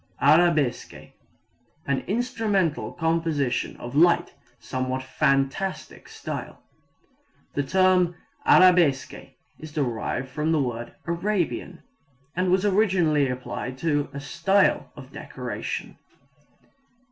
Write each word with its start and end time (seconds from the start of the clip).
Arabesque 0.19 1.13
an 1.85 1.99
instrumental 2.07 2.91
composition 2.91 3.79
in 3.79 4.01
light, 4.01 4.33
somewhat 4.59 5.03
fantastic 5.03 6.09
style. 6.09 6.59
The 7.53 7.61
term 7.61 8.15
arabesque 8.43 9.13
is 9.59 9.71
derived 9.73 10.27
from 10.29 10.51
the 10.53 10.59
word 10.59 10.95
Arabian, 11.05 11.83
and 12.35 12.49
was 12.49 12.65
originally 12.65 13.29
applied 13.29 13.77
to 13.85 14.09
a 14.11 14.19
style 14.19 14.91
of 14.95 15.11
decoration. 15.11 15.99